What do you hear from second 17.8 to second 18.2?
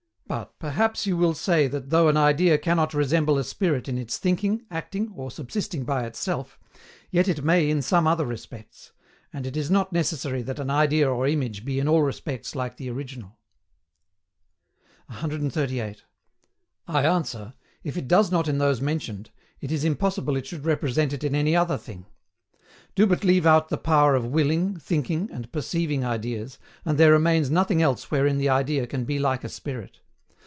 if it